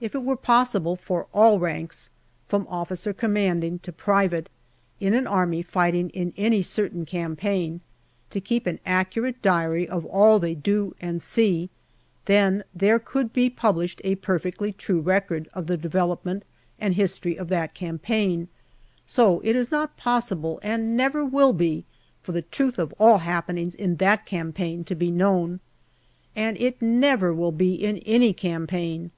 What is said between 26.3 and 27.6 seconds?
And it never will